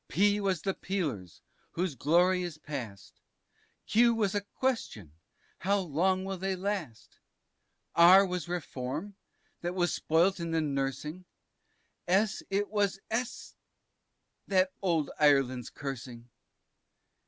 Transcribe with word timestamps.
P 0.07 0.39
was 0.39 0.63
the 0.63 0.73
Peelers, 0.73 1.43
whose 1.73 1.93
glory 1.93 2.41
is 2.41 2.57
past, 2.57 3.21
Q 3.85 4.15
was 4.15 4.33
a 4.33 4.41
Question 4.41 5.13
how 5.59 5.77
long 5.77 6.25
will 6.25 6.39
they 6.39 6.55
last? 6.55 7.19
R 7.93 8.25
was 8.25 8.47
Reform, 8.49 9.13
that 9.61 9.75
was 9.75 9.93
spoilt 9.93 10.39
in 10.39 10.49
the 10.49 10.59
nursing, 10.59 11.25
S 12.07 12.41
it 12.49 12.69
was 12.71 12.97
S 13.11 13.53
y, 13.53 14.55
that 14.55 14.73
old 14.81 15.11
Ireland's 15.19 15.69
cursing. 15.69 16.31